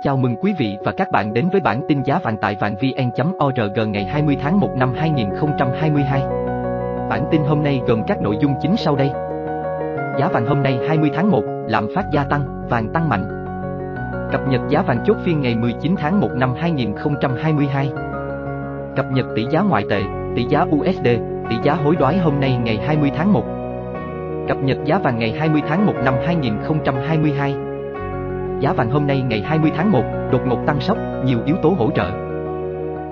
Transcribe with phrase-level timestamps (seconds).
[0.00, 2.74] Chào mừng quý vị và các bạn đến với bản tin giá vàng tại vàng
[2.74, 6.20] vn.org ngày 20 tháng 1 năm 2022.
[7.10, 9.10] Bản tin hôm nay gồm các nội dung chính sau đây.
[10.18, 13.44] Giá vàng hôm nay 20 tháng 1, lạm phát gia tăng, vàng tăng mạnh.
[14.32, 17.92] Cập nhật giá vàng chốt phiên ngày 19 tháng 1 năm 2022.
[18.96, 20.02] Cập nhật tỷ giá ngoại tệ,
[20.36, 21.06] tỷ giá USD,
[21.50, 23.44] tỷ giá hối đoái hôm nay ngày 20 tháng 1.
[24.48, 27.54] Cập nhật giá vàng ngày 20 tháng 1 năm 2022
[28.62, 30.02] giá vàng hôm nay ngày 20 tháng 1
[30.32, 32.10] đột ngột tăng sốc, nhiều yếu tố hỗ trợ.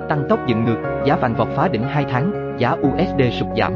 [0.09, 3.73] Tăng tốc dựng ngược, giá vàng vọt phá đỉnh 2 tháng, giá USD sụt giảm.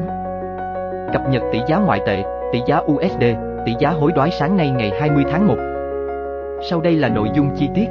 [1.13, 2.23] Cập nhật tỷ giá ngoại tệ,
[2.53, 3.25] tỷ giá USD,
[3.67, 5.55] tỷ giá hối đoái sáng nay ngày 20 tháng 1.
[6.71, 7.87] Sau đây là nội dung chi tiết.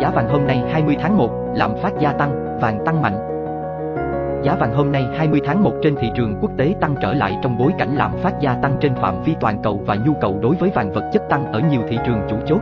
[0.00, 3.31] Giá vàng hôm nay 20 tháng 1, lạm phát gia tăng, vàng tăng mạnh.
[4.42, 7.38] Giá vàng hôm nay 20 tháng 1 trên thị trường quốc tế tăng trở lại
[7.42, 10.38] trong bối cảnh lạm phát gia tăng trên phạm vi toàn cầu và nhu cầu
[10.42, 12.60] đối với vàng vật chất tăng ở nhiều thị trường chủ chốt.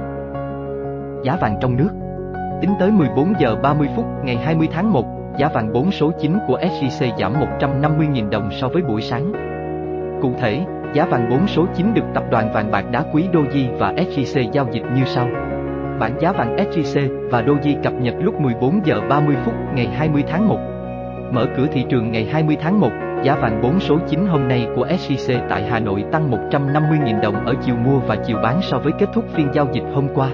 [1.24, 1.88] Giá vàng trong nước
[2.60, 6.38] Tính tới 14 giờ 30 phút ngày 20 tháng 1, giá vàng 4 số 9
[6.46, 9.32] của SJC giảm 150.000 đồng so với buổi sáng.
[10.22, 13.78] Cụ thể, giá vàng 4 số 9 được tập đoàn vàng bạc đá quý Doji
[13.78, 15.28] và SJC giao dịch như sau.
[15.98, 20.24] Bản giá vàng SJC và Doji cập nhật lúc 14 giờ 30 phút ngày 20
[20.28, 20.69] tháng 1.
[21.32, 22.90] Mở cửa thị trường ngày 20 tháng 1,
[23.24, 27.46] giá vàng 4 số 9 hôm nay của SJC tại Hà Nội tăng 150.000 đồng
[27.46, 30.28] ở chiều mua và chiều bán so với kết thúc phiên giao dịch hôm qua.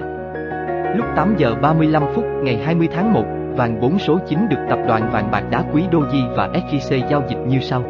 [0.95, 3.23] Lúc 8 giờ 35 phút ngày 20 tháng 1,
[3.57, 7.23] vàng 4 số 9 được tập đoàn vàng bạc đá quý Doji và SJC giao
[7.29, 7.81] dịch như sau.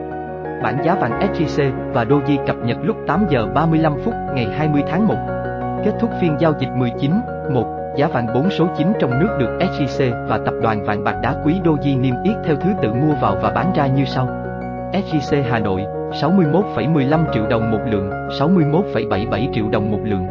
[0.64, 4.84] Bản giá vàng SJC và Doji cập nhật lúc 8 giờ 35 phút ngày 20
[4.90, 5.16] tháng 1.
[5.86, 7.12] Kết thúc phiên giao dịch 19,
[7.52, 11.16] 1 giá vàng 4 số 9 trong nước được SJC và tập đoàn vàng bạc
[11.24, 14.28] đá quý Doji niêm yết theo thứ tự mua vào và bán ra như sau.
[14.94, 15.82] SJC Hà Nội
[16.12, 20.28] 61,15 triệu đồng một lượng, 61,77 triệu đồng một lượng.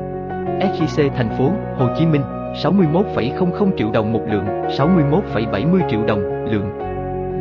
[0.61, 2.22] SJC thành phố Hồ Chí Minh
[2.55, 6.70] 61,00 triệu đồng một lượng, 61,70 triệu đồng lượng.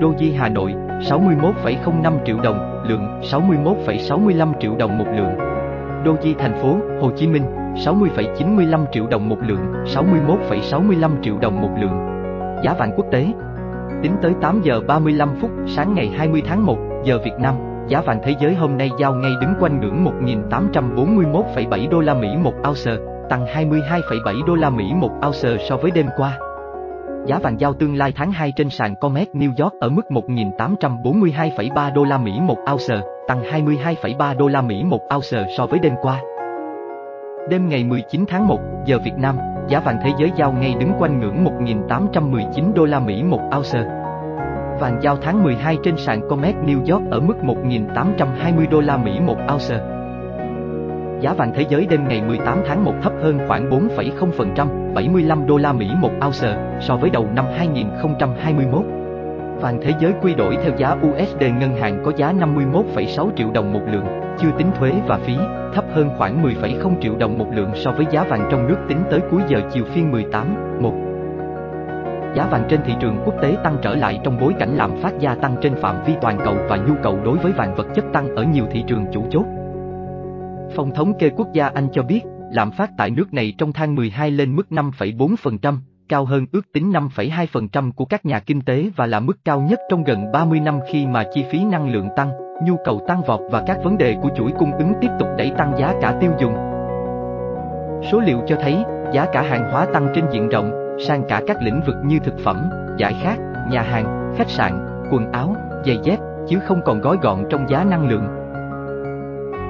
[0.01, 5.35] Doji Hà Nội 61,05 triệu đồng lượng, 61,65 triệu đồng một lượng.
[6.05, 11.71] Doji thành phố Hồ Chí Minh 60,95 triệu đồng một lượng, 61,65 triệu đồng một
[11.79, 11.97] lượng.
[12.63, 13.27] Giá vàng quốc tế
[14.03, 17.55] Tính tới 8 giờ 35 phút sáng ngày 20 tháng 1 giờ Việt Nam,
[17.87, 20.05] giá vàng thế giới hôm nay giao ngay đứng quanh ngưỡng
[20.49, 22.91] 1.841,7 đô la Mỹ một ounce,
[23.29, 26.39] tăng 22,7 đô la Mỹ một ounce so với đêm qua.
[27.25, 31.93] Giá vàng giao tương lai tháng 2 trên sàn COMEX New York ở mức 1.842,3
[31.93, 35.93] đô la Mỹ một ounce, tăng 22,3 đô la Mỹ một ounce so với đêm
[36.01, 36.21] qua.
[37.49, 40.91] Đêm ngày 19 tháng 1 giờ Việt Nam, giá vàng thế giới giao ngay đứng
[40.99, 43.83] quanh ngưỡng 1.819 đô la Mỹ một ounce.
[44.79, 49.19] Vàng giao tháng 12 trên sàn COMEX New York ở mức 1.820 đô la Mỹ
[49.19, 49.79] một ounce.
[51.21, 55.57] Giá vàng thế giới đêm ngày 18 tháng 1 thấp hơn khoảng 4,0%, 75 đô
[55.57, 58.94] la Mỹ một ounce so với đầu năm 2021.
[59.65, 63.73] Vàng thế giới quy đổi theo giá USD ngân hàng có giá 51,6 triệu đồng
[63.73, 64.05] một lượng,
[64.39, 65.35] chưa tính thuế và phí,
[65.73, 69.03] thấp hơn khoảng 10,0 triệu đồng một lượng so với giá vàng trong nước tính
[69.11, 70.93] tới cuối giờ chiều phiên 18, 1.
[72.35, 75.13] Giá vàng trên thị trường quốc tế tăng trở lại trong bối cảnh lạm phát
[75.19, 78.05] gia tăng trên phạm vi toàn cầu và nhu cầu đối với vàng vật chất
[78.13, 79.45] tăng ở nhiều thị trường chủ chốt.
[80.75, 82.21] Phòng thống kê quốc gia Anh cho biết,
[82.51, 85.77] lạm phát tại nước này trong tháng 12 lên mức 5,4%,
[86.09, 89.79] cao hơn ước tính 5,2% của các nhà kinh tế và là mức cao nhất
[89.89, 92.31] trong gần 30 năm khi mà chi phí năng lượng tăng,
[92.65, 95.51] nhu cầu tăng vọt và các vấn đề của chuỗi cung ứng tiếp tục đẩy
[95.57, 96.55] tăng giá cả tiêu dùng.
[98.11, 98.77] Số liệu cho thấy,
[99.13, 102.39] giá cả hàng hóa tăng trên diện rộng, sang cả các lĩnh vực như thực
[102.43, 103.37] phẩm, giải khát,
[103.69, 105.55] nhà hàng, khách sạn, quần áo,
[105.85, 108.27] giày dép, chứ không còn gói gọn trong giá năng lượng.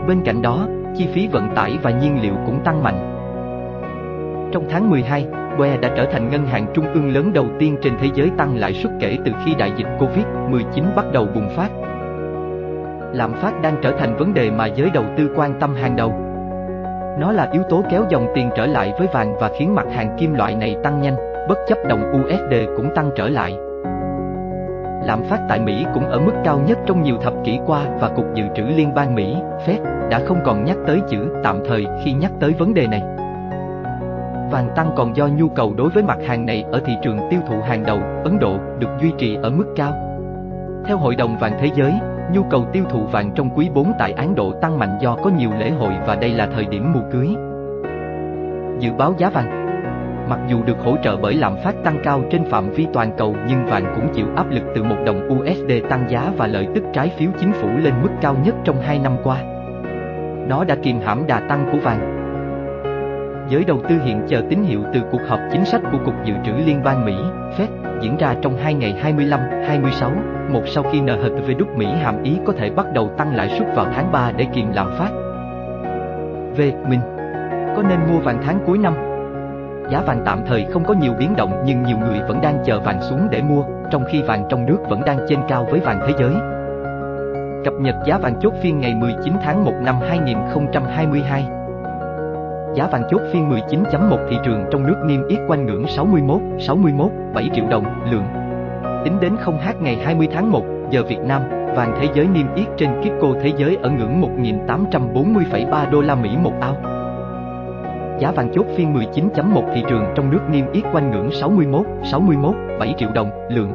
[0.07, 0.67] Bên cạnh đó,
[0.97, 3.11] chi phí vận tải và nhiên liệu cũng tăng mạnh.
[4.51, 7.93] Trong tháng 12, Square đã trở thành ngân hàng trung ương lớn đầu tiên trên
[8.01, 11.69] thế giới tăng lãi suất kể từ khi đại dịch Covid-19 bắt đầu bùng phát.
[13.13, 16.13] Lạm phát đang trở thành vấn đề mà giới đầu tư quan tâm hàng đầu.
[17.19, 20.17] Nó là yếu tố kéo dòng tiền trở lại với vàng và khiến mặt hàng
[20.19, 21.15] kim loại này tăng nhanh,
[21.49, 23.57] bất chấp đồng USD cũng tăng trở lại.
[25.05, 28.09] Lạm phát tại Mỹ cũng ở mức cao nhất trong nhiều thập kỷ qua và
[28.09, 29.35] Cục Dự trữ Liên bang Mỹ,
[29.65, 33.01] Fed, đã không còn nhắc tới chữ tạm thời khi nhắc tới vấn đề này.
[34.51, 37.39] Vàng tăng còn do nhu cầu đối với mặt hàng này ở thị trường tiêu
[37.47, 39.91] thụ hàng đầu, Ấn Độ, được duy trì ở mức cao.
[40.85, 41.93] Theo Hội đồng Vàng Thế giới,
[42.33, 45.29] nhu cầu tiêu thụ vàng trong quý 4 tại Ấn Độ tăng mạnh do có
[45.29, 47.27] nhiều lễ hội và đây là thời điểm mùa cưới.
[48.79, 49.65] Dự báo giá vàng
[50.29, 53.35] Mặc dù được hỗ trợ bởi lạm phát tăng cao trên phạm vi toàn cầu
[53.47, 56.83] nhưng vàng cũng chịu áp lực từ một đồng USD tăng giá và lợi tức
[56.93, 59.37] trái phiếu chính phủ lên mức cao nhất trong 2 năm qua.
[60.47, 62.14] Nó đã kìm hãm đà tăng của vàng.
[63.49, 66.33] Giới đầu tư hiện chờ tín hiệu từ cuộc họp chính sách của Cục Dự
[66.45, 67.15] trữ Liên bang Mỹ,
[67.57, 70.11] Fed, diễn ra trong hai ngày 25, 26,
[70.49, 73.85] một sau khi NHV Mỹ hàm ý có thể bắt đầu tăng lãi suất vào
[73.95, 75.09] tháng 3 để kiềm lạm phát.
[76.57, 76.89] V.
[76.89, 76.99] Mình
[77.75, 78.93] Có nên mua vàng tháng cuối năm?
[79.89, 82.79] Giá vàng tạm thời không có nhiều biến động nhưng nhiều người vẫn đang chờ
[82.79, 85.99] vàng xuống để mua, trong khi vàng trong nước vẫn đang trên cao với vàng
[86.07, 86.33] thế giới.
[87.65, 91.54] Cập nhật giá vàng chốt phiên ngày 19 tháng 1 năm 2022
[92.75, 97.11] Giá vàng chốt phiên 19.1 thị trường trong nước niêm yết quanh ngưỡng 61, 61,
[97.33, 98.25] 7 triệu đồng lượng.
[99.03, 101.41] Tính đến 0h ngày 20 tháng 1 giờ Việt Nam,
[101.75, 106.29] vàng thế giới niêm yết trên Kitco thế giới ở ngưỡng 1.840,3 đô la Mỹ
[106.43, 106.75] một ao.
[108.19, 112.55] Giá vàng chốt phiên 19.1 thị trường trong nước niêm yết quanh ngưỡng 61, 61,
[112.79, 113.71] 7 triệu đồng lượng.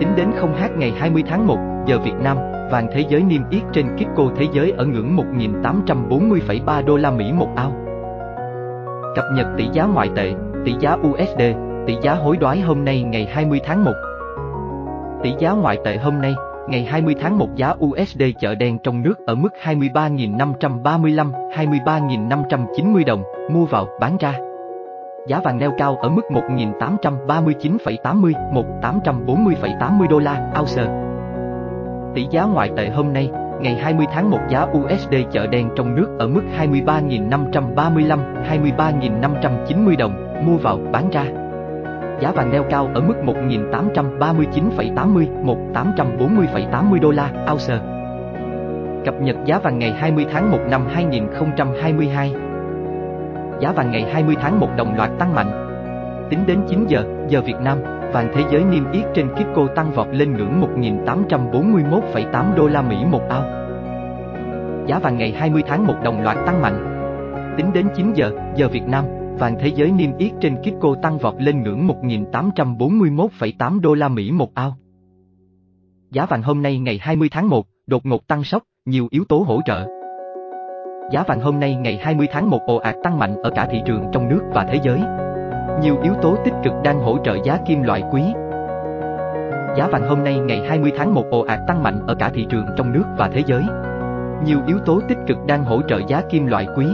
[0.00, 2.36] Tính đến 0h ngày 20 tháng 1 giờ Việt Nam,
[2.70, 7.32] vàng thế giới niêm yết trên Kitco thế giới ở ngưỡng 1.840,3 đô la Mỹ
[7.32, 7.85] một ao.
[9.16, 10.32] Cập nhật tỷ giá ngoại tệ,
[10.64, 11.40] tỷ giá USD,
[11.86, 13.92] tỷ giá hối đoái hôm nay ngày 20 tháng 1.
[15.22, 16.34] Tỷ giá ngoại tệ hôm nay,
[16.68, 23.22] ngày 20 tháng 1 giá USD chợ đen trong nước ở mức 23.535, 23.590 đồng,
[23.50, 24.34] mua vào, bán ra.
[25.26, 28.32] Giá vàng neo cao ở mức 1.839,80,
[28.80, 30.86] 1.840,80 đô la, ounce.
[32.14, 33.30] Tỷ giá ngoại tệ hôm nay,
[33.60, 38.18] ngày 20 tháng 1 giá USD chợ đen trong nước ở mức 23.535,
[38.50, 41.24] 23.590 đồng, mua vào, bán ra.
[42.20, 45.26] Giá vàng neo cao ở mức 1.839,80,
[45.72, 47.78] 1.840,80 đô la, ounce.
[49.04, 52.34] Cập nhật giá vàng ngày 20 tháng 1 năm 2022
[53.60, 55.50] Giá vàng ngày 20 tháng 1 đồng loạt tăng mạnh.
[56.30, 57.78] Tính đến 9 giờ, giờ Việt Nam,
[58.12, 60.60] vàng thế giới niêm yết trên Kitco tăng vọt lên ngưỡng
[61.06, 63.42] 1.841,8 đô la Mỹ một ao.
[64.86, 66.92] Giá vàng ngày 20 tháng 1 đồng loạt tăng mạnh.
[67.56, 69.04] Tính đến 9 giờ, giờ Việt Nam,
[69.38, 74.30] vàng thế giới niêm yết trên Kitco tăng vọt lên ngưỡng 1.841,8 đô la Mỹ
[74.30, 74.76] một ao.
[76.10, 79.38] Giá vàng hôm nay ngày 20 tháng 1, đột ngột tăng sốc, nhiều yếu tố
[79.38, 79.86] hỗ trợ.
[81.12, 83.80] Giá vàng hôm nay ngày 20 tháng 1 ồ ạt tăng mạnh ở cả thị
[83.86, 85.00] trường trong nước và thế giới.
[85.80, 88.22] Nhiều yếu tố tích cực đang hỗ trợ giá kim loại quý.
[89.76, 92.46] Giá vàng hôm nay ngày 20 tháng 1 ồ ạt tăng mạnh ở cả thị
[92.50, 93.62] trường trong nước và thế giới.
[94.44, 96.86] Nhiều yếu tố tích cực đang hỗ trợ giá kim loại quý.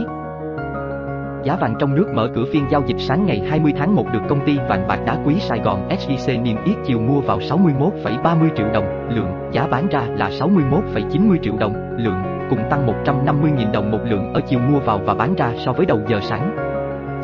[1.43, 4.21] Giá vàng trong nước mở cửa phiên giao dịch sáng ngày 20 tháng 1 được
[4.29, 8.49] công ty vàng bạc đá quý Sài Gòn SJC niêm yết chiều mua vào 61,30
[8.57, 13.91] triệu đồng lượng, giá bán ra là 61,90 triệu đồng lượng, cùng tăng 150.000 đồng
[13.91, 16.72] một lượng ở chiều mua vào và bán ra so với đầu giờ sáng.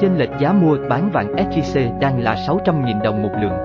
[0.01, 3.57] Chênh lệch giá mua bán vàng SJC đang là 600.000 đồng một lượng.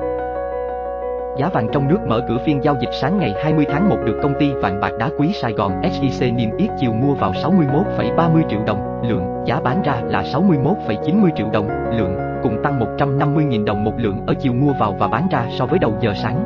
[1.38, 4.20] Giá vàng trong nước mở cửa phiên giao dịch sáng ngày 20 tháng 1 được
[4.22, 8.42] công ty vàng bạc đá quý Sài Gòn SJC niêm yết chiều mua vào 61,30
[8.48, 13.84] triệu đồng lượng, giá bán ra là 61,90 triệu đồng lượng, cùng tăng 150.000 đồng
[13.84, 16.44] một lượng ở chiều mua vào và bán ra so với đầu giờ sáng.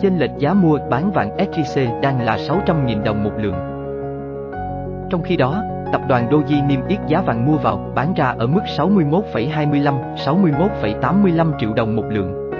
[0.00, 3.54] Chênh lệch giá mua bán vàng SJC đang là 600.000 đồng một lượng.
[5.10, 5.62] Trong khi đó,
[5.92, 11.52] tập đoàn Doji niêm yết giá vàng mua vào, bán ra ở mức 61,25, 61,85
[11.58, 12.50] triệu đồng một lượng.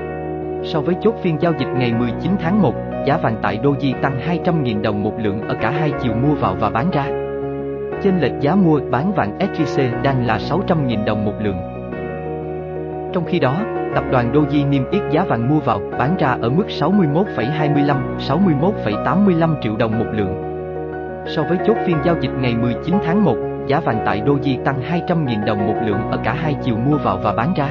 [0.64, 2.74] So với chốt phiên giao dịch ngày 19 tháng 1,
[3.06, 6.54] giá vàng tại Doji tăng 200.000 đồng một lượng ở cả hai chiều mua vào
[6.60, 7.04] và bán ra.
[8.02, 11.58] Chênh lệch giá mua bán vàng SJC đang là 600.000 đồng một lượng.
[13.12, 13.56] Trong khi đó,
[13.94, 19.54] tập đoàn Doji niêm yết giá vàng mua vào, bán ra ở mức 61,25, 61,85
[19.62, 20.57] triệu đồng một lượng.
[21.36, 24.80] So với chốt phiên giao dịch ngày 19 tháng 1, giá vàng tại Doji tăng
[25.08, 27.68] 200.000 đồng một lượng ở cả hai chiều mua vào và bán ra.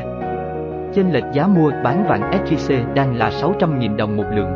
[0.93, 4.51] Trên lệch giá mua bán vàng SJC đang là 600.000 đồng một lượng.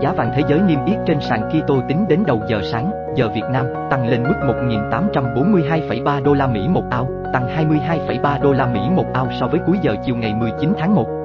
[0.00, 3.28] Giá vàng thế giới niêm yết trên sàn Kito tính đến đầu giờ sáng, giờ
[3.34, 8.66] Việt Nam, tăng lên mức 1.842,3 đô la Mỹ một ao, tăng 22,3 đô la
[8.66, 11.19] Mỹ một ao so với cuối giờ chiều ngày 19 tháng 1.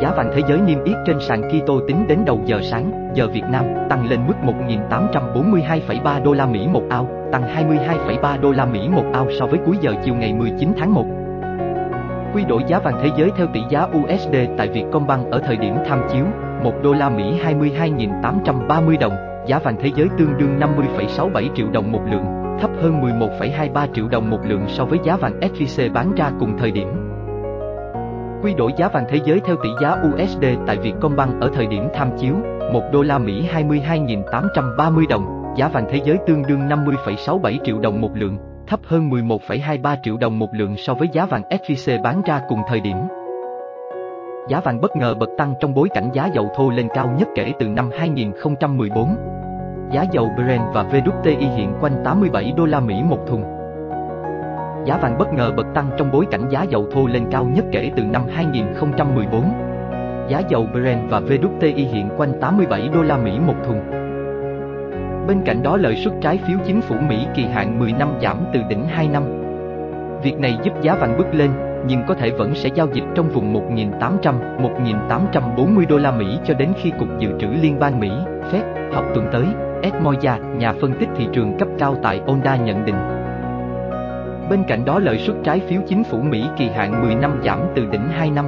[0.00, 3.28] Giá vàng thế giới niêm yết trên sàn Kito tính đến đầu giờ sáng, giờ
[3.28, 8.66] Việt Nam, tăng lên mức 1.842,3 đô la Mỹ một ao, tăng 22,3 đô la
[8.66, 11.04] Mỹ một ao so với cuối giờ chiều ngày 19 tháng 1.
[12.34, 15.74] Quy đổi giá vàng thế giới theo tỷ giá USD tại Vietcombank ở thời điểm
[15.88, 16.24] tham chiếu,
[16.62, 21.92] 1 đô la Mỹ 22.830 đồng, giá vàng thế giới tương đương 50,67 triệu đồng
[21.92, 22.24] một lượng,
[22.60, 26.58] thấp hơn 11,23 triệu đồng một lượng so với giá vàng SJC bán ra cùng
[26.58, 27.07] thời điểm.
[28.42, 31.88] Quy đổi giá vàng thế giới theo tỷ giá USD tại Vietcombank ở thời điểm
[31.94, 32.34] tham chiếu,
[32.72, 38.00] 1 đô la Mỹ 22.830 đồng, giá vàng thế giới tương đương 50,67 triệu đồng
[38.00, 42.22] một lượng, thấp hơn 11,23 triệu đồng một lượng so với giá vàng SJC bán
[42.22, 42.96] ra cùng thời điểm.
[44.48, 47.28] Giá vàng bất ngờ bật tăng trong bối cảnh giá dầu thô lên cao nhất
[47.34, 49.16] kể từ năm 2014.
[49.92, 53.57] Giá dầu Brent và WTI hiện quanh 87 đô la Mỹ một thùng.
[54.84, 57.64] Giá vàng bất ngờ bật tăng trong bối cảnh giá dầu thô lên cao nhất
[57.72, 59.42] kể từ năm 2014.
[60.28, 63.80] Giá dầu Brent và WTI hiện quanh 87 đô la Mỹ một thùng.
[65.28, 68.36] Bên cạnh đó lợi suất trái phiếu chính phủ Mỹ kỳ hạn 10 năm giảm
[68.52, 69.22] từ đỉnh 2 năm.
[70.22, 71.50] Việc này giúp giá vàng bước lên,
[71.86, 76.72] nhưng có thể vẫn sẽ giao dịch trong vùng 1.800-1.840 đô la Mỹ cho đến
[76.76, 78.10] khi Cục Dự trữ Liên bang Mỹ,
[78.52, 79.44] Fed, họp tuần tới.
[79.82, 83.17] Ed Moya, nhà phân tích thị trường cấp cao tại Onda nhận định.
[84.50, 87.60] Bên cạnh đó lợi suất trái phiếu chính phủ Mỹ kỳ hạn 10 năm giảm
[87.76, 88.46] từ đỉnh 2 năm.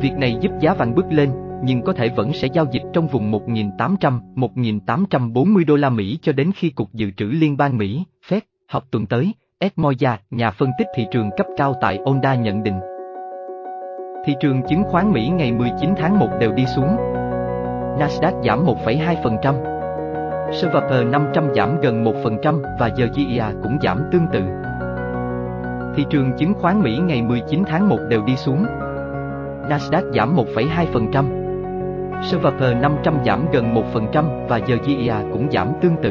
[0.00, 1.30] Việc này giúp giá vàng bước lên,
[1.64, 6.50] nhưng có thể vẫn sẽ giao dịch trong vùng 1.800-1.840 đô la Mỹ cho đến
[6.54, 9.32] khi Cục Dự trữ Liên bang Mỹ, Fed, họp tuần tới.
[9.58, 12.80] Ed Moya, nhà phân tích thị trường cấp cao tại Onda nhận định.
[14.24, 16.96] Thị trường chứng khoán Mỹ ngày 19 tháng 1 đều đi xuống.
[17.98, 19.74] Nasdaq giảm 1,2%.
[20.52, 24.40] S&P 500 giảm gần 1% và GGIA cũng giảm tương tự.
[25.96, 28.66] Thị trường chứng khoán Mỹ ngày 19 tháng 1 đều đi xuống.
[29.68, 31.44] Nasdaq giảm 1,2%.
[32.22, 36.10] S&P 500 giảm gần 1% và GGIA cũng giảm tương tự.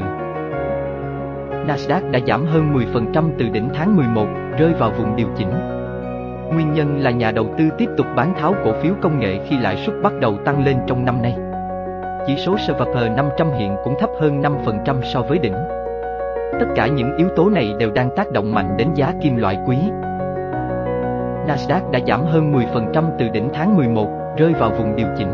[1.67, 5.51] Nasdaq đã giảm hơn 10% từ đỉnh tháng 11, rơi vào vùng điều chỉnh.
[6.53, 9.57] Nguyên nhân là nhà đầu tư tiếp tục bán tháo cổ phiếu công nghệ khi
[9.57, 11.37] lãi suất bắt đầu tăng lên trong năm nay.
[12.27, 15.72] Chỉ số S&P 500 hiện cũng thấp hơn 5% so với đỉnh.
[16.59, 19.57] Tất cả những yếu tố này đều đang tác động mạnh đến giá kim loại
[19.67, 19.77] quý.
[21.47, 24.07] Nasdaq đã giảm hơn 10% từ đỉnh tháng 11,
[24.37, 25.31] rơi vào vùng điều chỉnh.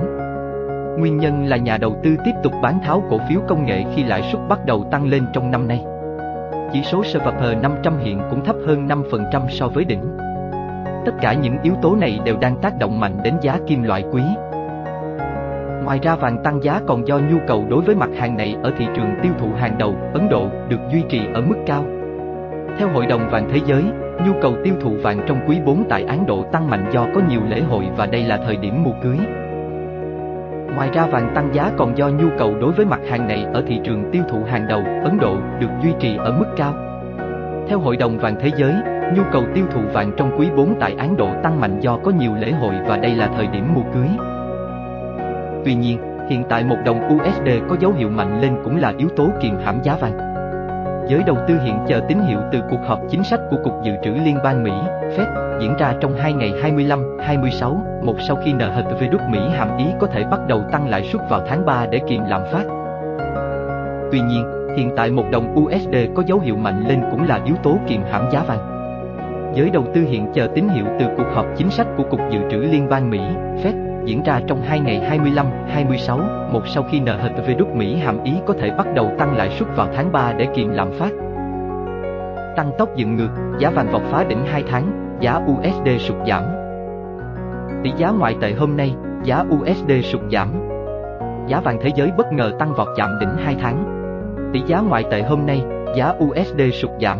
[0.99, 4.03] Nguyên nhân là nhà đầu tư tiếp tục bán tháo cổ phiếu công nghệ khi
[4.03, 5.85] lãi suất bắt đầu tăng lên trong năm nay.
[6.73, 10.17] Chỉ số S&P 500 hiện cũng thấp hơn 5% so với đỉnh.
[11.05, 14.03] Tất cả những yếu tố này đều đang tác động mạnh đến giá kim loại
[14.11, 14.21] quý.
[15.83, 18.73] Ngoài ra vàng tăng giá còn do nhu cầu đối với mặt hàng này ở
[18.77, 21.85] thị trường tiêu thụ hàng đầu, Ấn Độ, được duy trì ở mức cao.
[22.77, 23.83] Theo Hội đồng Vàng Thế giới,
[24.25, 27.21] nhu cầu tiêu thụ vàng trong quý 4 tại Ấn Độ tăng mạnh do có
[27.29, 29.17] nhiều lễ hội và đây là thời điểm mua cưới.
[30.75, 33.63] Ngoài ra vàng tăng giá còn do nhu cầu đối với mặt hàng này ở
[33.67, 36.73] thị trường tiêu thụ hàng đầu, Ấn Độ, được duy trì ở mức cao.
[37.67, 38.73] Theo Hội đồng Vàng Thế giới,
[39.15, 42.11] nhu cầu tiêu thụ vàng trong quý 4 tại Ấn Độ tăng mạnh do có
[42.11, 44.07] nhiều lễ hội và đây là thời điểm mua cưới.
[45.65, 45.97] Tuy nhiên,
[46.29, 49.55] hiện tại một đồng USD có dấu hiệu mạnh lên cũng là yếu tố kiềm
[49.63, 50.17] hãm giá vàng.
[51.07, 53.91] Giới đầu tư hiện chờ tín hiệu từ cuộc họp chính sách của Cục Dự
[54.03, 54.71] trữ Liên bang Mỹ,
[55.17, 59.85] Fed, diễn ra trong hai ngày 25, 26, một sau khi NHV Mỹ hàm ý
[59.99, 62.63] có thể bắt đầu tăng lãi suất vào tháng 3 để kiềm lạm phát.
[64.11, 67.55] Tuy nhiên, hiện tại một đồng USD có dấu hiệu mạnh lên cũng là yếu
[67.63, 68.75] tố kiềm hãm giá vàng.
[69.55, 72.39] Giới đầu tư hiện chờ tín hiệu từ cuộc họp chính sách của Cục Dự
[72.51, 73.19] trữ Liên bang Mỹ,
[73.63, 76.19] Fed, diễn ra trong hai ngày 25, 26,
[76.51, 79.87] một sau khi NHV Mỹ hàm ý có thể bắt đầu tăng lãi suất vào
[79.95, 81.11] tháng 3 để kiềm lạm phát.
[82.55, 86.43] Tăng tốc dựng ngược, giá vàng vọt phá đỉnh 2 tháng, giá USD sụt giảm.
[87.83, 90.47] Tỷ giá ngoại tệ hôm nay, giá USD sụt giảm.
[91.47, 93.83] Giá vàng thế giới bất ngờ tăng vọt chạm đỉnh 2 tháng.
[94.53, 95.61] Tỷ giá ngoại tệ hôm nay,
[95.95, 97.19] giá USD sụt giảm.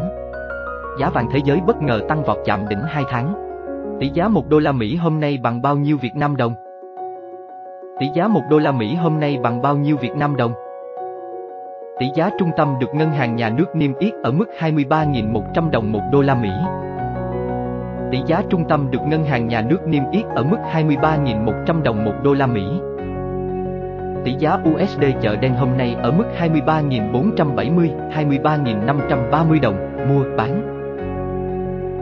[1.00, 3.34] Giá vàng thế giới bất ngờ tăng vọt chạm đỉnh 2 tháng.
[4.00, 6.69] Tỷ giá 1 đô la Mỹ hôm nay bằng bao nhiêu Việt Nam đồng?
[8.00, 10.54] Tỷ giá 1 đô la Mỹ hôm nay bằng bao nhiêu Việt Nam đồng?
[12.00, 15.92] Tỷ giá trung tâm được ngân hàng nhà nước niêm yết ở mức 23.100 đồng
[15.92, 16.50] 1 đô la Mỹ.
[18.12, 22.06] Tỷ giá trung tâm được ngân hàng nhà nước niêm yết ở mức 23.100 đồng
[22.06, 22.64] 1 đô la Mỹ.
[24.24, 29.76] Tỷ giá USD chợ đen hôm nay ở mức 23.470, 23.530 đồng,
[30.10, 30.76] mua, bán.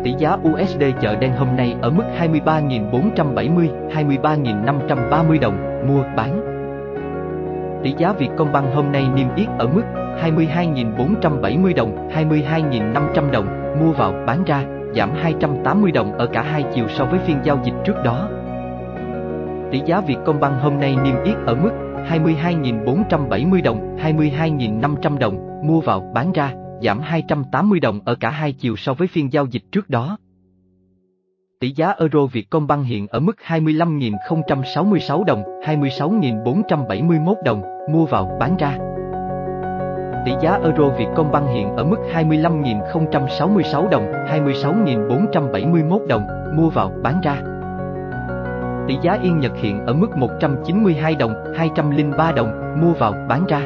[0.03, 6.57] Tỷ giá USD chợ đen hôm nay ở mức 23.470, 23.530 đồng, mua, bán.
[7.83, 9.83] Tỷ giá Vietcombank hôm nay niêm yết ở mức
[10.21, 13.47] 22.470 đồng, 22.500 đồng,
[13.79, 14.63] mua vào, bán ra,
[14.95, 18.29] giảm 280 đồng ở cả hai chiều so với phiên giao dịch trước đó.
[19.71, 21.71] Tỷ giá Vietcombank hôm nay niêm yết ở mức
[22.09, 28.75] 22.470 đồng, 22.500 đồng, mua vào, bán ra, giảm 280 đồng ở cả hai chiều
[28.75, 30.17] so với phiên giao dịch trước đó.
[31.61, 37.61] Tỷ giá euro Vietcombank hiện ở mức 25.066 đồng, 26.471 đồng,
[37.91, 38.77] mua vào, bán ra.
[40.25, 47.35] Tỷ giá euro Vietcombank hiện ở mức 25.066 đồng, 26.471 đồng, mua vào, bán ra.
[48.87, 53.61] Tỷ giá yên Nhật hiện ở mức 192 đồng, 203 đồng, mua vào, bán ra.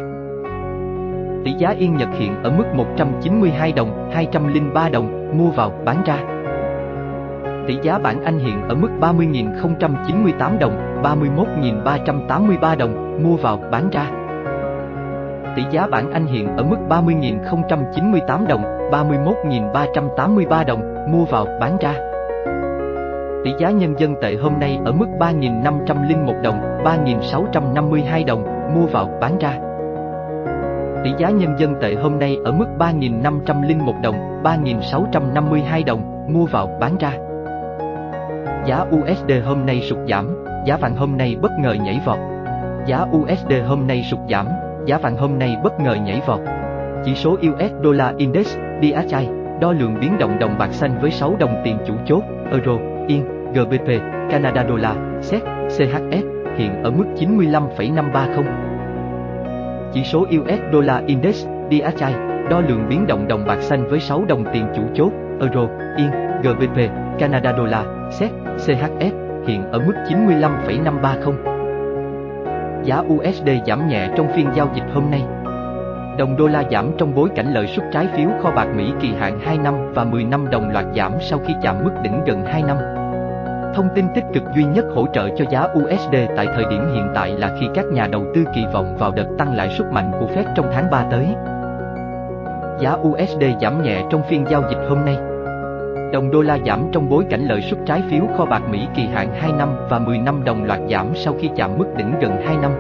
[1.45, 6.40] Tỷ giá yên Nhật hiện ở mức 192 đồng, 203 đồng, mua vào, bán ra.
[7.67, 14.11] Tỷ giá bảng Anh hiện ở mức 30.098 đồng, 31.383 đồng, mua vào, bán ra.
[15.55, 21.93] Tỷ giá bảng Anh hiện ở mức 30.098 đồng, 31.383 đồng, mua vào, bán ra.
[23.43, 28.43] Tỷ giá nhân dân tệ hôm nay ở mức 3.501 đồng, 3.652 đồng,
[28.75, 29.59] mua vào, bán ra.
[31.03, 36.67] Tỷ giá nhân dân tệ hôm nay ở mức 3.501 đồng, 3.652 đồng, mua vào,
[36.79, 37.11] bán ra.
[38.65, 42.17] Giá USD hôm nay sụt giảm, giá vàng hôm nay bất ngờ nhảy vọt.
[42.87, 44.47] Giá USD hôm nay sụt giảm,
[44.85, 46.39] giá vàng hôm nay bất ngờ nhảy vọt.
[47.05, 49.27] Chỉ số US Dollar Index, DXY,
[49.61, 52.71] đo lường biến động đồng bạc xanh với 6 đồng tiền chủ chốt, Euro,
[53.07, 53.87] Yên, GBP,
[54.29, 56.23] Canada Dollar, SEC, CHF,
[56.57, 58.45] hiện ở mức 95,530.
[59.93, 62.13] Chỉ số US Dollar Index, DXY,
[62.49, 66.11] đo lường biến động đồng bạc xanh với 6 đồng tiền chủ chốt, Euro, Yên,
[66.43, 66.91] GBP,
[67.21, 69.11] Canada Dollar, SEC, CHF,
[69.47, 71.35] hiện ở mức 95,530.
[72.83, 75.23] Giá USD giảm nhẹ trong phiên giao dịch hôm nay.
[76.17, 79.13] Đồng đô la giảm trong bối cảnh lợi suất trái phiếu kho bạc Mỹ kỳ
[79.19, 82.45] hạn 2 năm và 10 năm đồng loạt giảm sau khi chạm mức đỉnh gần
[82.45, 82.77] 2 năm.
[83.75, 87.07] Thông tin tích cực duy nhất hỗ trợ cho giá USD tại thời điểm hiện
[87.15, 90.11] tại là khi các nhà đầu tư kỳ vọng vào đợt tăng lãi suất mạnh
[90.19, 91.27] của Fed trong tháng 3 tới.
[92.79, 95.30] Giá USD giảm nhẹ trong phiên giao dịch hôm nay.
[96.11, 99.05] Đồng đô la giảm trong bối cảnh lợi suất trái phiếu kho bạc Mỹ kỳ
[99.05, 102.31] hạn 2 năm và 10 năm đồng loạt giảm sau khi chạm mức đỉnh gần
[102.45, 102.71] 2 năm.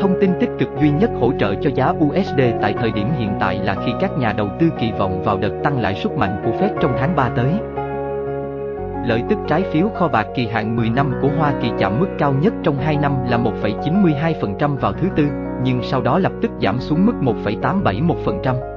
[0.00, 3.30] Thông tin tích cực duy nhất hỗ trợ cho giá USD tại thời điểm hiện
[3.40, 6.42] tại là khi các nhà đầu tư kỳ vọng vào đợt tăng lãi suất mạnh
[6.44, 7.52] của Fed trong tháng 3 tới.
[9.06, 12.08] Lợi tức trái phiếu kho bạc kỳ hạn 10 năm của Hoa Kỳ chạm mức
[12.18, 15.24] cao nhất trong 2 năm là 1,92% vào thứ tư,
[15.64, 18.71] nhưng sau đó lập tức giảm xuống mức 1,871%.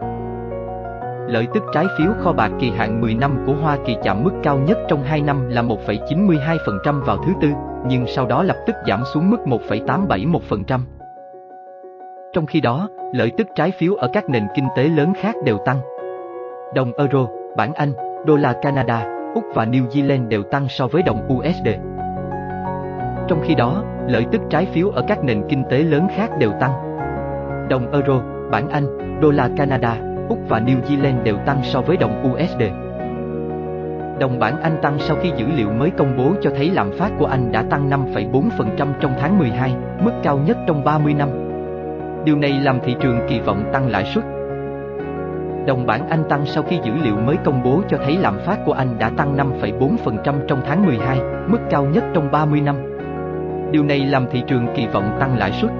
[1.27, 4.31] Lợi tức trái phiếu kho bạc kỳ hạn 10 năm của Hoa Kỳ chạm mức
[4.43, 7.47] cao nhất trong 2 năm là 1,92% vào thứ tư,
[7.87, 10.79] nhưng sau đó lập tức giảm xuống mức 1,871%.
[12.33, 15.57] Trong khi đó, lợi tức trái phiếu ở các nền kinh tế lớn khác đều
[15.65, 15.81] tăng.
[16.75, 17.27] Đồng euro,
[17.57, 17.93] bảng Anh,
[18.25, 19.05] đô la Canada,
[19.35, 21.67] Úc và New Zealand đều tăng so với đồng USD.
[23.27, 26.51] Trong khi đó, lợi tức trái phiếu ở các nền kinh tế lớn khác đều
[26.59, 26.71] tăng.
[27.69, 31.97] Đồng euro, bảng Anh, đô la Canada, Úc và New Zealand đều tăng so với
[31.97, 32.61] đồng USD.
[34.19, 37.11] Đồng bảng Anh tăng sau khi dữ liệu mới công bố cho thấy lạm phát
[37.19, 41.29] của Anh đã tăng 5,4% trong tháng 12, mức cao nhất trong 30 năm.
[42.25, 44.23] Điều này làm thị trường kỳ vọng tăng lãi suất.
[45.67, 48.59] Đồng bảng Anh tăng sau khi dữ liệu mới công bố cho thấy lạm phát
[48.65, 52.75] của Anh đã tăng 5,4% trong tháng 12, mức cao nhất trong 30 năm.
[53.71, 55.71] Điều này làm thị trường kỳ vọng tăng lãi suất.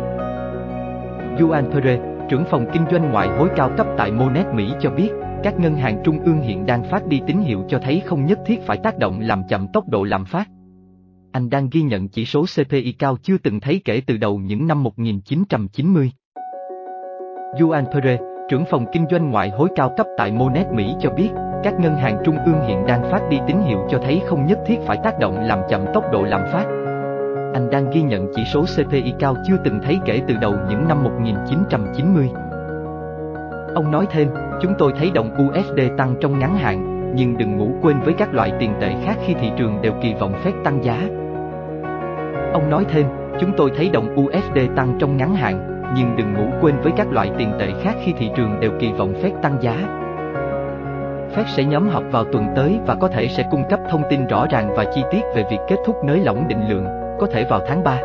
[1.40, 5.10] Yuan Perez, trưởng phòng kinh doanh ngoại hối cao cấp tại Monet Mỹ cho biết,
[5.44, 8.40] các ngân hàng trung ương hiện đang phát đi tín hiệu cho thấy không nhất
[8.46, 10.50] thiết phải tác động làm chậm tốc độ lạm phát.
[11.32, 14.68] Anh đang ghi nhận chỉ số CPI cao chưa từng thấy kể từ đầu những
[14.68, 16.12] năm 1990.
[17.60, 18.18] Yuan Pere,
[18.50, 21.30] trưởng phòng kinh doanh ngoại hối cao cấp tại Monet Mỹ cho biết,
[21.64, 24.60] các ngân hàng trung ương hiện đang phát đi tín hiệu cho thấy không nhất
[24.66, 26.85] thiết phải tác động làm chậm tốc độ lạm phát.
[27.54, 30.88] Anh đang ghi nhận chỉ số CPI cao chưa từng thấy kể từ đầu những
[30.88, 32.30] năm 1990.
[33.76, 34.28] Ông nói thêm,
[34.62, 38.34] chúng tôi thấy đồng USD tăng trong ngắn hạn, nhưng đừng ngủ quên với các
[38.34, 41.08] loại tiền tệ khác khi thị trường đều kỳ vọng phép tăng giá.
[42.54, 43.06] Ông nói thêm,
[43.40, 47.08] chúng tôi thấy đồng USD tăng trong ngắn hạn, nhưng đừng ngủ quên với các
[47.12, 49.76] loại tiền tệ khác khi thị trường đều kỳ vọng phép tăng giá.
[51.36, 54.28] Fed sẽ nhóm họp vào tuần tới và có thể sẽ cung cấp thông tin
[54.28, 57.46] rõ ràng và chi tiết về việc kết thúc nới lỏng định lượng, có thể
[57.50, 58.00] vào tháng 3.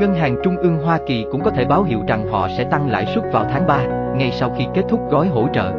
[0.00, 2.90] Ngân hàng Trung ương Hoa Kỳ cũng có thể báo hiệu rằng họ sẽ tăng
[2.90, 3.82] lãi suất vào tháng 3,
[4.16, 5.72] ngay sau khi kết thúc gói hỗ trợ.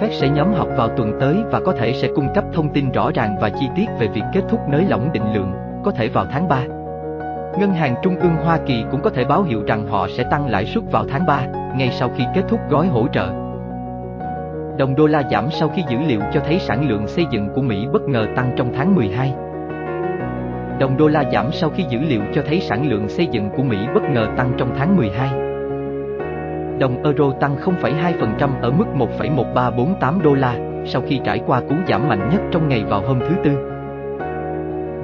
[0.00, 2.90] Fed sẽ nhóm họp vào tuần tới và có thể sẽ cung cấp thông tin
[2.90, 5.52] rõ ràng và chi tiết về việc kết thúc nới lỏng định lượng,
[5.84, 6.62] có thể vào tháng 3.
[7.58, 10.50] Ngân hàng Trung ương Hoa Kỳ cũng có thể báo hiệu rằng họ sẽ tăng
[10.50, 13.28] lãi suất vào tháng 3, ngay sau khi kết thúc gói hỗ trợ.
[14.78, 17.62] Đồng đô la giảm sau khi dữ liệu cho thấy sản lượng xây dựng của
[17.62, 19.34] Mỹ bất ngờ tăng trong tháng 12.
[20.80, 23.62] Đồng đô la giảm sau khi dữ liệu cho thấy sản lượng xây dựng của
[23.62, 25.28] Mỹ bất ngờ tăng trong tháng 12.
[26.78, 28.84] Đồng euro tăng 0,2% ở mức
[29.18, 30.54] 1,1348 đô la,
[30.86, 33.50] sau khi trải qua cú giảm mạnh nhất trong ngày vào hôm thứ Tư.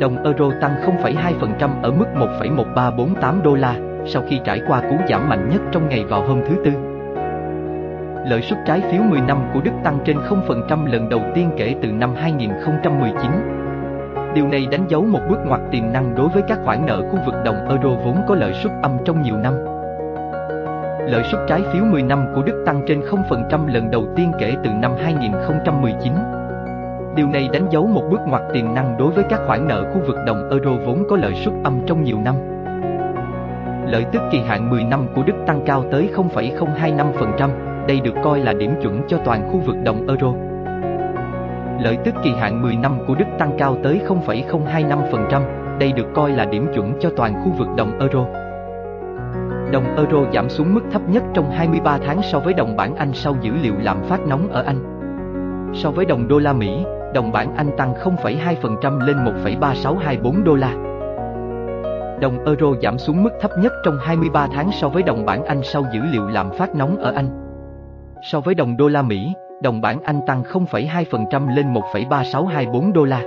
[0.00, 3.74] Đồng euro tăng 0,2% ở mức 1,1348 đô la,
[4.06, 6.72] sau khi trải qua cú giảm mạnh nhất trong ngày vào hôm thứ Tư.
[8.30, 11.74] Lợi suất trái phiếu 10 năm của Đức tăng trên 0% lần đầu tiên kể
[11.82, 13.65] từ năm 2019.
[14.34, 17.18] Điều này đánh dấu một bước ngoặt tiềm năng đối với các khoản nợ khu
[17.26, 19.54] vực đồng euro vốn có lợi suất âm trong nhiều năm.
[21.08, 24.54] Lợi suất trái phiếu 10 năm của Đức tăng trên 0% lần đầu tiên kể
[24.64, 26.12] từ năm 2019.
[27.16, 30.00] Điều này đánh dấu một bước ngoặt tiềm năng đối với các khoản nợ khu
[30.06, 32.34] vực đồng euro vốn có lợi suất âm trong nhiều năm.
[33.86, 37.50] Lợi tức kỳ hạn 10 năm của Đức tăng cao tới 0,025%,
[37.88, 40.45] đây được coi là điểm chuẩn cho toàn khu vực đồng euro.
[41.80, 46.30] Lợi tức kỳ hạn 10 năm của Đức tăng cao tới 0,025%, đây được coi
[46.30, 48.26] là điểm chuẩn cho toàn khu vực đồng euro.
[49.72, 53.12] Đồng euro giảm xuống mức thấp nhất trong 23 tháng so với đồng bảng Anh
[53.12, 54.82] sau dữ liệu lạm phát nóng ở Anh.
[55.74, 56.84] So với đồng đô la Mỹ,
[57.14, 60.70] đồng bảng Anh tăng 0,2% lên 1,3624 đô la.
[62.20, 65.62] Đồng euro giảm xuống mức thấp nhất trong 23 tháng so với đồng bảng Anh
[65.62, 67.28] sau dữ liệu lạm phát nóng ở Anh.
[68.22, 73.20] So với đồng đô la Mỹ, đồng bảng Anh tăng 0,2% lên 1,3624 đô la.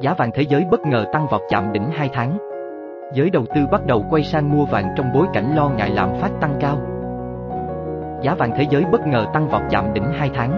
[0.00, 2.38] Giá vàng thế giới bất ngờ tăng vọt chạm đỉnh 2 tháng.
[3.14, 6.14] Giới đầu tư bắt đầu quay sang mua vàng trong bối cảnh lo ngại lạm
[6.20, 6.76] phát tăng cao.
[8.22, 10.52] Giá vàng thế giới bất ngờ tăng vọt chạm đỉnh 2 tháng.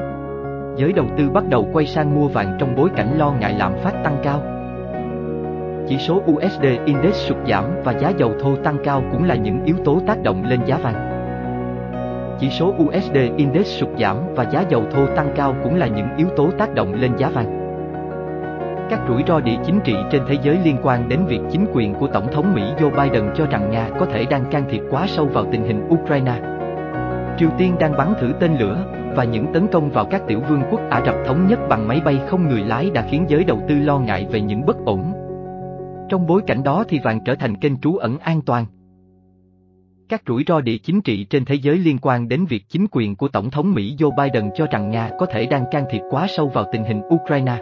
[0.76, 3.72] Giới đầu tư bắt đầu quay sang mua vàng trong bối cảnh lo ngại lạm
[3.82, 4.40] phát tăng cao.
[5.88, 9.64] Chỉ số USD Index sụt giảm và giá dầu thô tăng cao cũng là những
[9.64, 11.13] yếu tố tác động lên giá vàng.
[12.38, 16.16] Chỉ số USD Index sụt giảm và giá dầu thô tăng cao cũng là những
[16.16, 17.60] yếu tố tác động lên giá vàng.
[18.90, 21.94] Các rủi ro địa chính trị trên thế giới liên quan đến việc chính quyền
[21.94, 25.06] của Tổng thống Mỹ Joe Biden cho rằng Nga có thể đang can thiệp quá
[25.06, 26.40] sâu vào tình hình Ukraine.
[27.38, 28.84] Triều Tiên đang bắn thử tên lửa,
[29.16, 32.00] và những tấn công vào các tiểu vương quốc Ả Rập Thống Nhất bằng máy
[32.04, 35.12] bay không người lái đã khiến giới đầu tư lo ngại về những bất ổn.
[36.08, 38.66] Trong bối cảnh đó thì vàng trở thành kênh trú ẩn an toàn.
[40.08, 43.16] Các rủi ro địa chính trị trên thế giới liên quan đến việc chính quyền
[43.16, 46.26] của Tổng thống Mỹ Joe Biden cho rằng Nga có thể đang can thiệp quá
[46.36, 47.58] sâu vào tình hình Ukraine.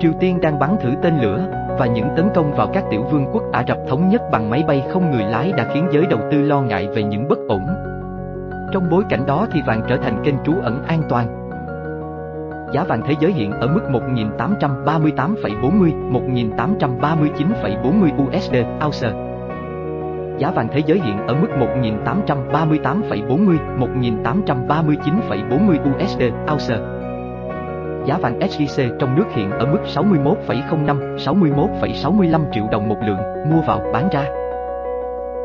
[0.00, 3.26] Triều Tiên đang bắn thử tên lửa, và những tấn công vào các tiểu vương
[3.32, 6.20] quốc Ả Rập Thống Nhất bằng máy bay không người lái đã khiến giới đầu
[6.30, 7.66] tư lo ngại về những bất ổn.
[8.72, 11.26] Trong bối cảnh đó thì vàng trở thành kênh trú ẩn an toàn.
[12.74, 18.54] Giá vàng thế giới hiện ở mức 1.838,40, 1.839,40 USD
[18.84, 19.25] ounce.
[20.38, 26.22] Giá vàng thế giới hiện ở mức 1.838,40, 1.839,40 USD
[26.52, 26.76] ounce.
[28.04, 33.18] Giá vàng SJC trong nước hiện ở mức 61,05, 61,65 triệu đồng một lượng,
[33.50, 34.24] mua vào, bán ra.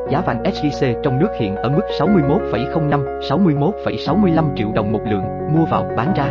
[0.10, 5.24] Giá vàng SJC trong nước hiện ở mức 61,05, 61,65 triệu đồng một lượng,
[5.54, 6.26] mua vào, bán ra.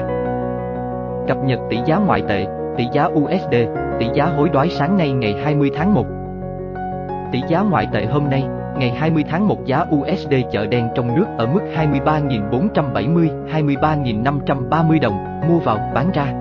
[1.28, 2.46] Cập nhật tỷ giá ngoại tệ,
[2.76, 3.54] tỷ giá USD,
[3.98, 6.06] tỷ giá hối đoái sáng nay ngày 20 tháng 1.
[7.32, 8.44] Tỷ giá ngoại tệ hôm nay,
[8.76, 15.40] ngày 20 tháng 1 giá USD chợ đen trong nước ở mức 23.470, 23.530 đồng,
[15.48, 16.34] mua vào, bán ra.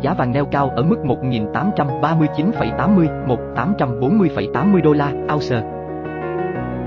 [0.00, 5.62] Giá vàng neo cao ở mức 1.839,80, 1.840,80 đô la, ounce.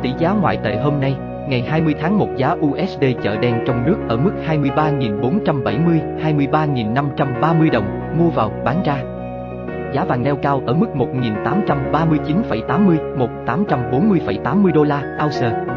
[0.01, 1.15] Tỷ giá ngoại tệ hôm nay,
[1.47, 5.99] ngày 20 tháng 1 giá USD chợ đen trong nước ở mức 23.470,
[6.37, 9.12] 23.530 đồng, mua vào, bán ra.
[9.93, 12.97] Giá vàng neo cao ở mức 1.839,80,
[13.45, 15.72] 1.840,80 đô la, ounce.